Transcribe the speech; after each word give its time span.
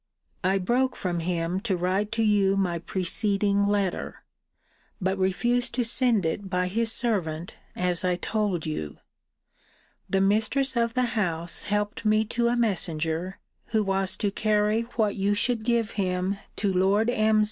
I 0.43 0.57
broke 0.57 0.95
from 0.95 1.19
him 1.19 1.59
to 1.59 1.77
write 1.77 2.11
to 2.13 2.23
you 2.23 2.57
my 2.57 2.79
preceding 2.79 3.67
letter; 3.67 4.23
but 4.99 5.15
refused 5.15 5.75
to 5.75 5.85
send 5.85 6.25
it 6.25 6.49
by 6.49 6.69
his 6.69 6.91
servant, 6.91 7.55
as 7.75 8.03
I 8.03 8.15
told 8.15 8.65
you. 8.65 8.97
The 10.09 10.19
mistress 10.19 10.75
of 10.75 10.95
the 10.95 11.03
house 11.13 11.61
helped 11.61 12.03
me 12.03 12.25
to 12.33 12.47
a 12.47 12.57
messenger, 12.57 13.37
who 13.67 13.83
was 13.83 14.17
to 14.17 14.31
carry 14.31 14.81
what 14.97 15.17
you 15.17 15.35
should 15.35 15.61
give 15.61 15.91
him 15.91 16.37
to 16.55 16.73
Lord 16.73 17.11
M.' 17.11 17.39